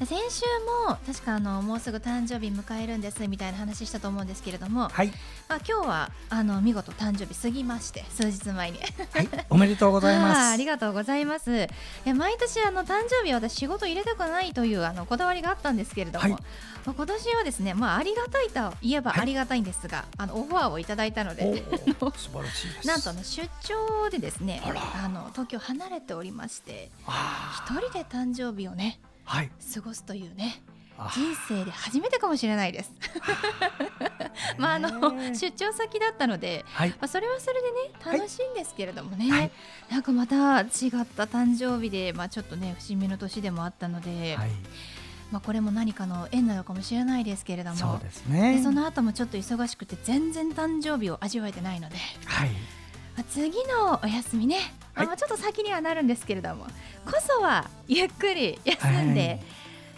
[0.00, 0.42] 先週
[0.88, 5.06] も確かあのもうすぐ誕生日迎えるんですみたいな話したと思うんですけれども、はい、
[5.48, 8.78] まあ、今日はあの見事誕生日過ぎまして数日前に。
[9.12, 10.38] はい、おめでとうございます。
[10.52, 11.62] ありがとうございます。
[11.62, 11.68] い
[12.04, 16.38] や毎年あの誕生日私仕事入れたくないというあのこだわりがあったんですけれども、はい、ま
[16.88, 21.64] あ、今年はですねまあありがたいといえばありがたいんですが、はい、あのオファーをいただいたので
[21.98, 22.88] 素晴らしいです。
[22.88, 30.62] なんとあの出張でですねあの東京離れておりまして一人で誕生日をねはい、過ごすというね
[31.12, 32.92] 人生で初めてかもしれないです。
[34.58, 39.50] まああの出張先だったので、はい、まあそれはそれでね楽しいんですけれどもね、はい、
[39.90, 40.68] なんかまた違っ
[41.16, 44.36] た誕生日でまあちょっとね節目の年でもあったので。
[44.36, 44.50] はい。
[45.32, 48.60] まあ、これも何かの縁なのかもしれないですけれどもそうですね。
[48.62, 52.50] その後もちょっと忙しくて全然誕生日を味わえてないので、はい。
[52.50, 54.58] まあ、次のお休みね、
[54.94, 56.66] はい、まあ、ちょっと先にはなるんですけれども
[57.04, 59.40] こそはゆっくり休んで、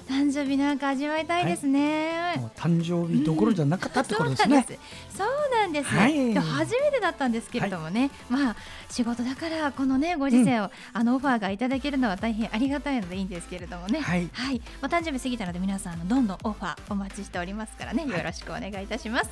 [0.08, 4.66] はい、誕生日なんか味わいたいですね、はい、誕生日どころじゃなかったってことですね、
[5.14, 5.92] そうなんです。
[5.92, 8.56] ね、はい、初めてだったんですけれどもね、まあ
[8.88, 14.00] 仕事だからこのねご時世を、うん、あのオファーがいただけるのは大変ありがたいのでいいんですけれどもね。
[14.00, 18.06] はい、はい、お誕生日過ぎたので皆さんのどんどんオファーお待ちしておりますからね。
[18.06, 19.30] よろしくお願いいたします、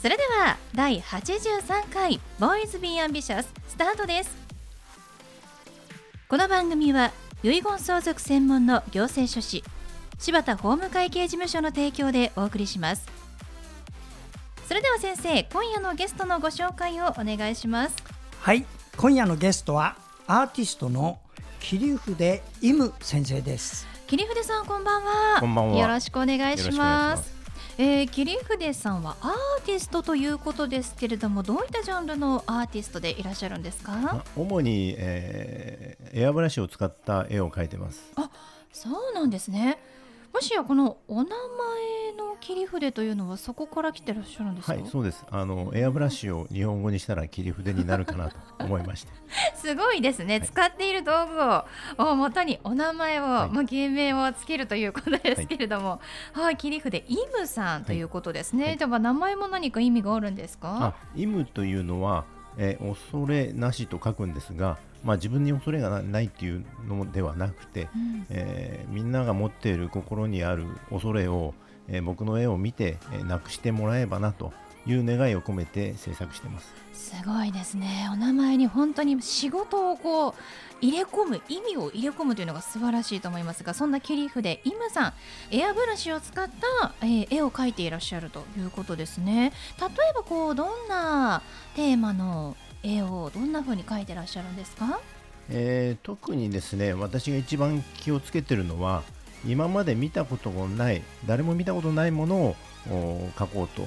[0.00, 4.51] それでは第83回ボーイズビーアンビシャススタートです
[6.32, 7.12] この番組は
[7.42, 9.62] 遺言相続専門の行政書士
[10.18, 13.06] 柴田法務会計事務所の提供でお送りします。
[14.66, 17.96] それでは先生今夜のゲストのご紹介をお願いします。
[18.40, 18.64] はい
[18.96, 19.94] 今夜のゲストは
[20.26, 21.18] アーティストの
[21.60, 23.86] 切筆イム先生です。
[24.06, 25.38] 切筆さんこんばんは。
[25.38, 25.78] こんばんは。
[25.78, 27.41] よろしくお願いします
[27.84, 34.24] えー、切筆さんはアーティストということですけれどもどういったジャンルのアーティストでいらっしゃるんですか？
[34.36, 38.12] 主に、えー、エアブラシを使った絵を描いてます。
[38.14, 38.30] あ
[38.72, 39.70] そうなんですね。
[39.70, 39.91] も
[40.42, 44.74] しやこのお名前の切り筆というのはそこから来てらっしゃるんですか？
[44.74, 45.24] はいそうです。
[45.30, 49.12] あのエアブラシを日本語にしたら切り筆になるかなと 思いまして。
[49.54, 51.40] すごいですね、はい、使っている道具
[52.04, 56.00] ををもとにお名前を、はい、まあ、芸名をつけるということですけれども、
[56.32, 60.94] はい、はい、切り筆イムさんということですね、では名前も何か意味があるんですか？
[61.14, 62.24] イムというのは、
[62.56, 71.54] えー、恐れなしと書くんですがまあ、自分に恐れがないっていうのではなくて、うん、えー、みんなが持っている心にある恐れを、
[71.88, 74.52] えー、僕の絵を見て、えー、なくしてもらえばなと
[74.86, 76.72] いう願いを込めて制作してます。
[76.92, 78.08] すごいですね。
[78.12, 80.34] お名前に本当に仕事をこう
[80.80, 85.12] 入れ込む意味を入れ込むというのが素晴らしいと思いますがそんな切り筆イムさん
[85.52, 89.52] エアブラシを使った、えー、絵を描いていらっしゃるということですね。
[89.80, 91.42] 例えばこうどんな
[91.76, 95.00] テーマの絵をどんな風に描いてらっしゃるんですか、
[95.50, 99.02] えー、特にですね私が一番気をつけてるのは
[99.46, 102.56] 今まで見たことがない誰も見たことないものを
[103.36, 103.86] 描こうと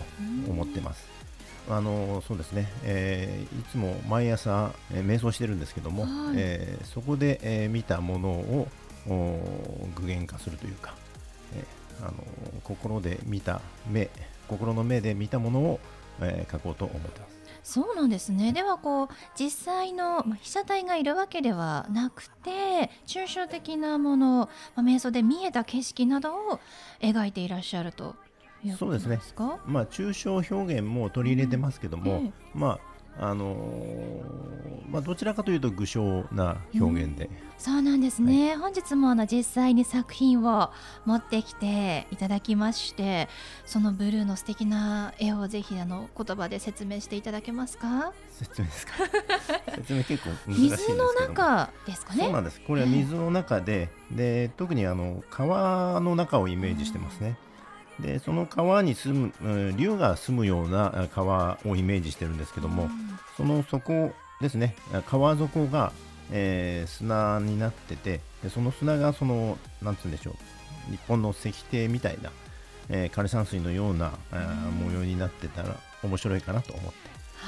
[0.50, 1.16] 思ってます。
[1.67, 8.67] あのそうですね、えー、いつも毎朝、えー、瞑想してるんですけども、はい、えー、そこで、えー、見たものを
[9.95, 10.94] 具現化するというか、
[11.56, 12.23] えー、あの
[12.63, 14.12] 心で見た目
[14.47, 15.80] 心の目で見たものを、
[16.21, 17.36] えー、描こうと思ってます。
[17.65, 18.53] そうなんですね。
[18.53, 26.59] ではこう実際の、まあ、被写体がいるわけではなくて抽象的なもの、まあ、瞑想で見えた景色などを
[27.01, 28.15] 描いていらっしゃると
[28.77, 29.19] そうですね。
[29.65, 40.69] まあ抽象表現も取り入れてますけども、うんええ、まああのー、まあ、どちらかというと具象な表現で、うん、そうなんですね、はい、本日もあの実際に作品を
[41.06, 43.27] 持ってきていただきまして
[43.65, 48.13] そのブルーの素敵な絵をぜひあの言葉で説明していただけますか？
[48.31, 48.94] 説明ですか？
[49.75, 52.23] 説明結構難しいです水の中ですかね？
[52.25, 52.62] そうなんです。
[52.62, 57.55] これは水の中で、で特にあの川の中をイメージしてますね、うん
[58.00, 62.92] でその川に住む、うん、竜が住むような川をイメージしてるんですけども、うん、
[63.38, 64.12] その底
[64.42, 64.75] ですね
[65.07, 65.94] 川底が、
[66.31, 70.36] えー、砂になっててでその砂がそのなんつうんでしょ
[70.89, 72.31] う日本の石庭みたいな、
[72.89, 76.89] えー枯山水のようなあー模様になってたら面白いかなと思って。
[77.39, 77.48] は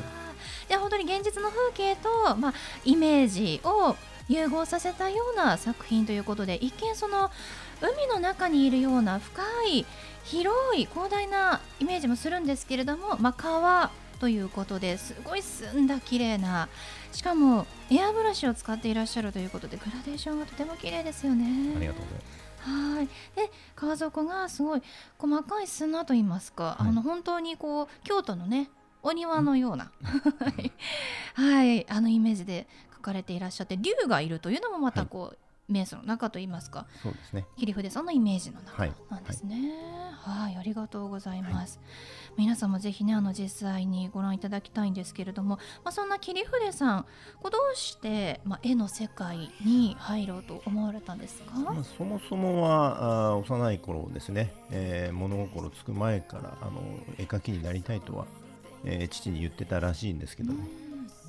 [0.00, 0.24] あ
[0.68, 2.54] じゃあ本当に現実の風景と、まあ、
[2.84, 3.96] イメージを
[4.28, 7.30] 融合させたような作品ということで一見その
[7.80, 9.84] 海の中にいるような深い
[10.24, 13.90] 広い広大なイメージもするんですけれども、まあ、川
[14.20, 16.68] ということですごい澄んだ綺麗な
[17.12, 21.74] しかもエアブラシを使っていらっしゃるということでグラデーションがとても綺麗ですよね。
[21.76, 22.44] ありがとうございます。
[22.64, 23.06] はい。
[23.36, 24.82] で川底がすごい
[25.18, 28.70] 細かい砂と言いますか、はいあの本当にこう京都のね
[29.02, 29.92] お庭のような、
[30.40, 30.72] はい
[31.34, 35.38] はいあのイメージで描かれていらっしゃって竜がいるというのもまたこう、
[35.72, 37.46] 瞑想の中と言いますかそうですね。
[37.58, 39.72] 切筆さんのイメージの中はいなんですね。
[40.20, 41.80] はい、ありがとうございます。
[42.36, 47.06] 皆さんもぜひねあの実際にご覧いただきたいんですけれども、まあそんな切筆さん、
[47.42, 51.58] こうどうしてまあ絵の世界に入ろうと思われたんですか？
[51.58, 56.82] まあ、そもそもはあー幼い頃ですね、えー物心つく前からあの
[57.16, 58.26] 絵描きになりたいとは、
[58.84, 60.64] えー父に言ってたらしいんですけども、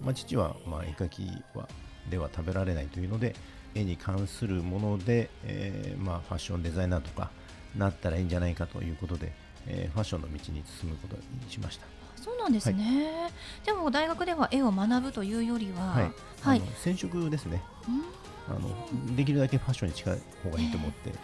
[0.02, 1.68] まあ、父は、まあ、絵描きは
[2.10, 3.36] では食べられないというので
[3.74, 7.32] 絵に関するもので、えーまあ、ファッションデザイナーとか
[7.76, 9.32] なったらいいんじゃないかということで、
[9.68, 11.86] えーファッションの道に進むことにしました。
[12.16, 13.32] そうなんですね。
[13.66, 16.12] でも大学では絵を学ぶというよりは、はい、
[16.42, 16.62] はい。
[16.84, 17.62] 染色ですね。
[17.88, 18.56] うん。
[18.56, 21.18] あのできるだけファッションに近い方がいいと思って、へえ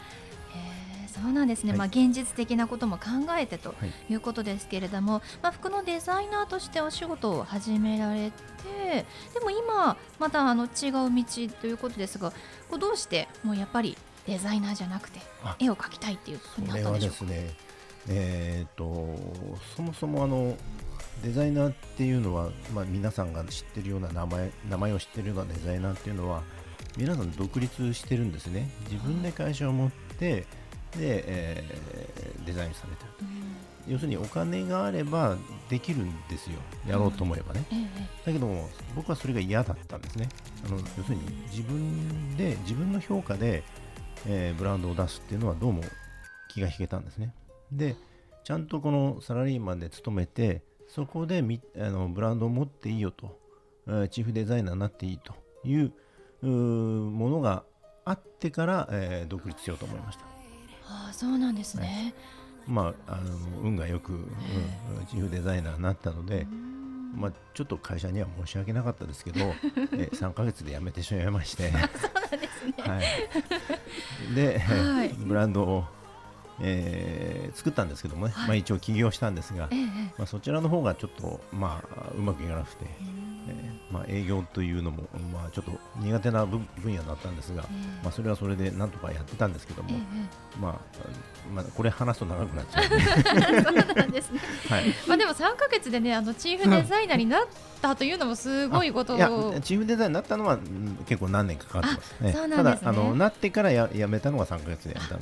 [1.11, 1.77] そうなんですね、はい。
[1.79, 3.05] まあ、現実的なことも考
[3.37, 3.91] えてとはい。
[4.09, 12.31] いうことですけれども、まあ、服のデザイナーとしてお仕事を始められてでも今またあの違う道ということですが
[12.69, 13.97] こうどうしてもうやっぱり
[14.27, 17.25] デザイナーじゃなくてあ絵を描きたいっていうふうになったんでしょうか？
[17.25, 17.49] ね、
[18.09, 19.15] えー、と
[19.75, 20.55] そもそもあの
[21.23, 26.43] デザイナーっていうのは、まあ、皆さんが知ってるような名前名前を知ってるようなデザイナーっていうのは
[26.97, 28.69] 皆さん独立してるんですね。
[28.89, 30.45] 自分で会社を持って
[30.97, 33.09] で、えーデザインされてる
[33.87, 35.37] 要するにお金があれば
[35.69, 36.57] できるんですよ。
[36.87, 40.27] やろうと思えばね、ええだけども僕はそれが嫌だったんですね。
[40.65, 41.21] あの要するに
[41.51, 43.63] 自分で自分の評価で、
[44.25, 45.83] えーブランドを出すっていうのはどうも
[46.49, 47.33] 気が引けたんですね。
[47.71, 47.95] で
[48.43, 53.39] ちゃんとこのサラリーマンで勤めてそこでみあのブランドを持っていいよと、
[53.87, 55.93] えーチーフデザイナーになっていいという
[56.47, 57.63] ものが
[58.03, 60.25] あってから、えー独立しようと思いました
[60.91, 62.13] ああそうなんですね、
[62.67, 64.27] まあ、あの運がよく、うん
[65.09, 66.71] チーフデザイナーになったので、うん。
[67.15, 69.39] まあ、ちょっと会社には申し訳なかったですけど、
[69.93, 71.89] え3ヶ月で辞めてしまいまして、そうなん
[72.39, 72.73] ですね。
[72.77, 73.01] は
[74.31, 75.09] い、で、はい。
[75.09, 75.85] ブランドを、
[76.61, 78.47] えー作ったんですけどもね、はい。
[78.47, 79.85] まあ、一応起業したんですが、えええ
[80.17, 82.87] まあ、そちらの方がちょっと、まあ、うまくいかなくて、え
[83.49, 85.03] えーまあ、営業というのも、
[85.33, 87.63] まあ、ちょっと苦手な分分野だったんですが、
[88.03, 90.79] まあ、それはそれでなんとかやってたんですけども、ええまあ
[91.53, 92.87] まあ、これ話すと長くなっちゃう、え
[93.57, 94.39] えそうなんですね。
[94.69, 97.41] はい、まあでも3ヶ月でねあのチーフデザイナーになっ
[97.81, 99.17] たというのもすごいことを。
[99.17, 99.27] いや
[99.61, 102.33] チーフデザインになったのはうん結構何年かかかってますね。
[102.33, 102.79] そうなんですね。
[102.79, 105.21] ただあのなってからややめたのが3ヶ月でやめたの。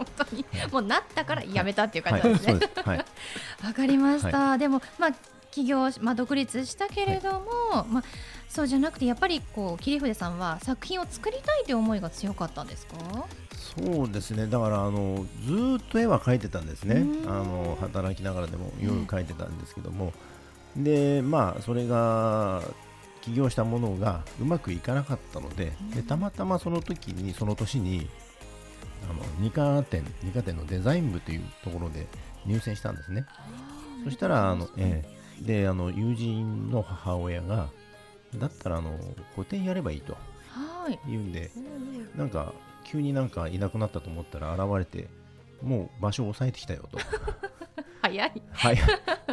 [0.32, 0.44] に。
[0.70, 3.04] もうなったからやめたっていう感はいじなんですね。
[3.64, 4.56] わかりました。
[4.58, 5.10] でもまあ
[5.50, 8.04] 起業しまあ独立したけれども、まあ
[8.48, 12.96] そうじゃなくてやっぱりこう桐筆さんは作品を作りたいという思いが強かったんですか？
[13.76, 14.46] そうですね。
[14.46, 16.96] だからあのずーっと絵は描いてたんですね。
[16.96, 17.26] う。
[17.26, 17.28] ん。
[17.28, 20.12] あの働きながらでも夜描いてたんですけども、
[20.76, 22.62] でまあそれが
[23.22, 28.08] 起業したものがうまくいかなかったので、でたまたまその時にその年に
[29.10, 32.06] あの二課店二課店のデザイン部というところで
[32.46, 33.26] 入選したんですね。
[34.04, 35.02] そしたらあの、え
[35.40, 35.42] え。
[35.42, 37.68] であの友人の母親が
[38.36, 38.96] だったらあの
[39.34, 40.12] 個展やればいいと
[40.48, 40.98] はい。
[41.08, 41.50] 言うんで
[42.16, 42.52] なんか
[42.84, 45.08] 急になんかいなくなったと思ったら現れて
[45.62, 46.98] もう場所を押さえてきたよと。
[48.02, 48.42] 早い。
[48.52, 48.78] はい。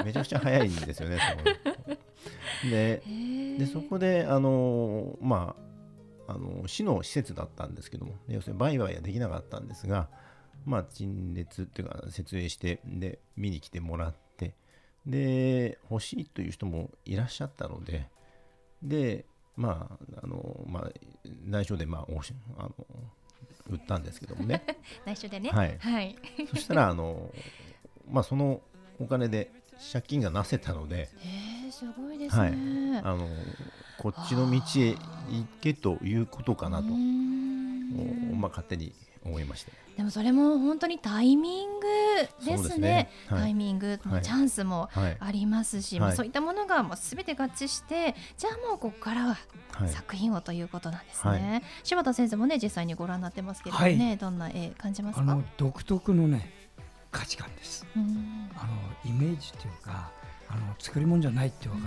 [0.06, 1.20] めちゃくちゃ早いんですよね
[2.70, 3.02] で
[3.58, 5.71] でそこであのまあ
[6.36, 10.08] あの市の施設だったんですけども要するに売買はできなかったんですが
[10.66, 14.56] まあ陳列っていうか設営してで見に来てもらって
[15.06, 18.08] で欲しいという人もいらっしゃったので
[18.84, 20.92] でまああのまあ
[21.46, 22.06] 内緒でまあ
[22.58, 22.74] あの
[23.70, 24.64] 売ったんですけどもね
[25.06, 25.50] 内緒でね。
[25.50, 26.16] はいはい。
[26.50, 27.34] そしたらあの
[28.10, 28.62] まあその
[29.00, 29.52] お金で
[29.92, 33.02] 借金がなせたのでえー、すごいですはいね。
[33.04, 33.28] あの
[33.98, 34.96] こっちの道へ
[35.32, 36.86] 行けということかなと
[38.36, 38.94] まあ、勝手に
[39.26, 39.72] 思いまして。
[39.98, 41.86] でもそれも本当にタイミング
[42.46, 42.80] ですすね。
[42.80, 43.40] ねはい。
[43.42, 44.24] タイミングもはい。
[44.24, 46.10] チャンスもはい、ありますし、はい。
[46.10, 49.38] もうそういったものがもうすべて合致してじゃあもうここからは
[49.74, 55.22] はい、作品をということなんですね、は柴田先生もね実際にご覧になってますけれどもね、どんな絵感じますか？
[55.22, 56.52] あの独特のね
[57.12, 57.86] 価値観です。
[57.96, 58.50] うん。
[58.56, 58.72] あの
[59.06, 60.12] イメージというか
[60.50, 61.86] あの作り物じゃないってわかる。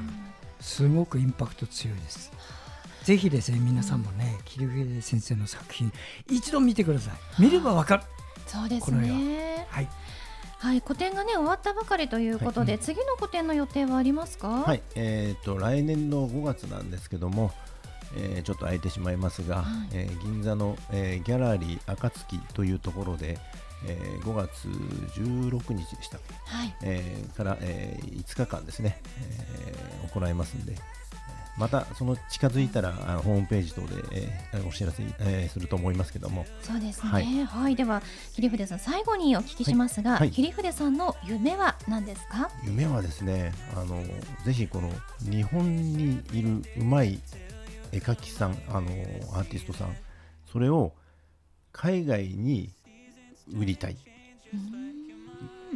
[0.61, 2.33] すごくインパクト強いです
[3.05, 5.93] ぜひですね皆さんもね桐生先生の作品
[6.29, 7.43] 一度見てください。
[7.43, 8.03] 見ればわかる。
[8.47, 9.81] そうですこのねは。
[9.83, 9.89] い。
[10.59, 12.81] はい個展がね終わったばかりということで、はい。
[12.81, 14.49] 次の個展の予定はありますか？
[14.49, 17.53] はい、えー、と来年の5月なんですけども、
[18.17, 19.65] えーちょっと空いてしまいますが、はい。
[19.93, 23.39] えー銀座の、えーギャラリー暁というところで、
[23.87, 24.69] えー5月
[25.21, 26.75] 16日でしたっけ、はい。
[26.83, 30.81] えーから、えー5日間ですね、えー行いますんで、えー
[31.57, 37.11] またその近づいたらあのホームページ等で、えーお知らせ、えーすると思いますけども、そうですね。
[37.11, 37.73] ははい。
[37.73, 38.03] い、では
[38.35, 40.21] 桐筆さん最後にお聞きしますが、はい。
[40.21, 40.31] はい。
[40.31, 42.51] 桐筆さんの夢は何ですか？
[42.65, 44.03] 夢はですねあの
[44.45, 47.21] ぜひこの日本にいるうまい
[47.93, 48.89] 絵描きさんあの
[49.35, 49.95] アーティストさん
[50.51, 50.93] それを
[51.73, 52.71] 海外に
[53.53, 53.97] 売りたい。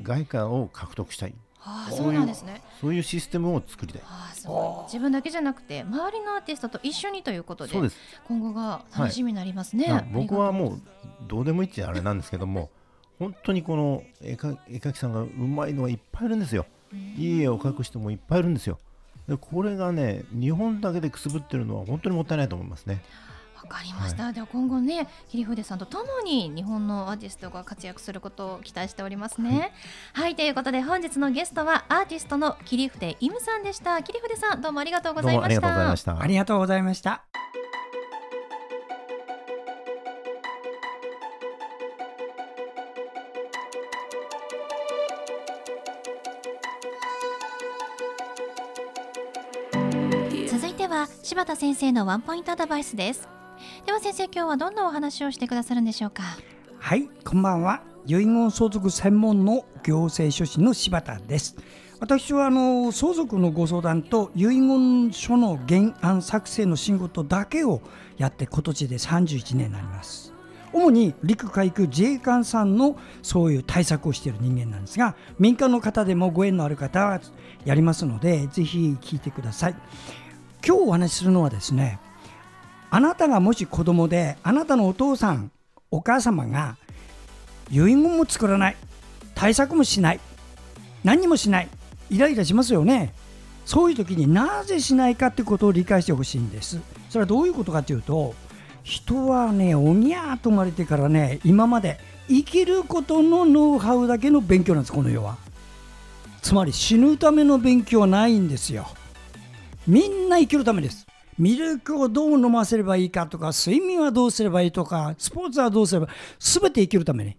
[0.02, 1.34] 外貨を獲得したい
[1.68, 2.62] ああそうなんですね。
[2.80, 4.02] そういうシステムを作りたい。
[4.06, 4.92] ああすごい。
[4.92, 7.74] 自分だけじゃなくて周りのアーティストと一緒にということで
[8.26, 10.80] 今後が楽しみになりますね、な僕はもうう
[11.28, 12.70] どうでもいいってあれなんですけども
[13.18, 16.66] 本当にこの絵描きさんがうまいのがいっぱいいるんですよ。
[17.16, 18.78] いい絵を描く人もいっぱいいるんですよ。
[19.28, 23.02] でこれがね日本だけでくすぶってるのは本当にもったいないと思いますね
[23.62, 29.72] わかりました、では今後ね桐筆さんとともに日本のアーティストが活躍することを期待しておりますね。
[30.12, 36.22] はい、ということで本日のゲストはアーティストの桐筆イムさんでした桐筆さんどうもありがとうごどうもありざいましたがとうございました。
[36.22, 37.24] ありがとうございました。
[50.48, 53.37] 続いては柴田先生のワンポイントアドバイスです
[53.88, 56.22] では先生今日はどんなお話をしてくださるんでしょうか？
[56.78, 57.80] はい、こんばんは。
[58.04, 61.56] 遺言相続専門の行政書士の柴田です。
[61.98, 67.80] 私はあの相続のご相談と遺言書の原案作成の仕事だけを
[68.18, 70.34] やって今年で31年になります。
[70.74, 77.22] 主に陸海空自衛官さんのそういう対策をしている人間なんですが民間の方でもご縁のある方は
[77.64, 79.74] やりますのでぜひ聞いてください
[80.62, 81.98] 今日お話しするのはですね
[82.90, 85.50] あなたがもし子供であなたのお父さん
[85.90, 86.76] お母様が
[87.70, 88.76] 遺言も作らない
[89.34, 90.20] 対策もしない
[91.04, 91.68] 何もしない
[92.10, 93.12] イライラしますよね。
[93.66, 96.80] そういう時になぜしないかってことを理解してほしいんです。
[97.10, 98.34] それはどういうことかというと
[98.82, 105.36] 人はねおにゃーと生まれてからね今まで生きることのノウハウだけの勉強なんですこの世は。
[106.40, 108.88] つまり死ぬための勉強はないんですよ。
[109.86, 111.07] みんな生きるためです。
[111.38, 117.36] ミルクをどう飲ませればいいかとか睡眠はどうすればいいとかスポーツはどうすれば全て生きるために。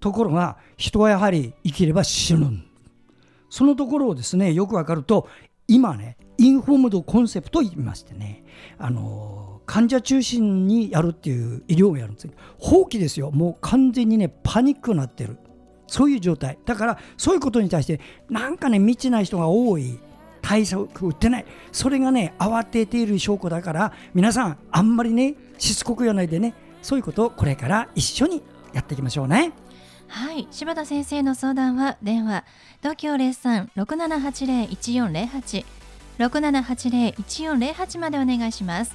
[0.00, 2.64] ところが人はやはり生きれば死ぬ。
[3.48, 5.28] そのところをですねよくわかると
[5.68, 8.44] 今ねインフォームドコンセプトと言いましてね。
[8.78, 12.24] あの患者中心にやるっていう医療をやるんです。
[12.24, 13.30] よ放棄ですよ。
[13.30, 15.38] もう完全にねパニックになってる。
[15.86, 16.58] そういう状態。
[16.64, 20.00] だからそういうことに対してなんかね未知な人が多い。
[20.42, 21.46] 対策打ってない。
[21.70, 26.54] それがね慌てている証拠だから皆さんあんまりねしつこく言わないでね。
[26.82, 29.52] そういうことをこれから一緒にやっていきましょうね。
[30.08, 30.48] はい。
[30.50, 32.44] 柴田先生の相談は電話
[32.80, 35.64] 東京0367801408
[36.18, 38.94] 6780-1408までお願いします。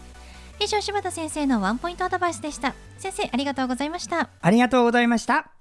[0.60, 2.76] 以上柴田先生のワンポイントアドバイスでした。
[2.98, 4.30] 先生ありがとうございました。
[4.42, 5.57] ありがとうございました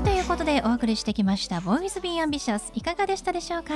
[0.00, 3.74] はいということでお送りしてきました「ボーイズ・ビー・アンビシャス」いかがでしたでしょうか？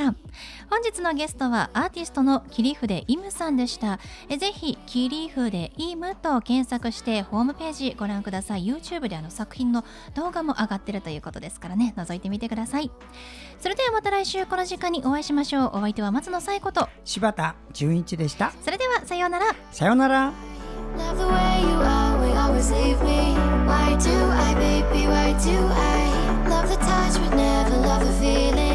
[0.70, 3.98] 本日のゲストはアーティストの切筆イムさんでした。
[4.30, 8.64] えぜひ切筆イムと検索してホームページご覧ください。
[8.64, 11.92] YouTube であの作品の動画も上がってるということですからね。
[11.94, 12.90] 覗いてみてください。
[13.58, 15.70] それではまた来週この時間にお会いしましょう。
[15.74, 16.88] お相手は松野紗友子と。
[17.04, 18.50] 柴田純一でした。
[18.64, 19.46] それではさようなら。
[19.72, 20.32] さようなら。
[20.96, 23.34] Love the way you are, we always leave me.
[23.66, 25.06] Why do I, baby?
[25.08, 26.03] Why do I?
[26.68, 28.73] The touch, but never love the feeling.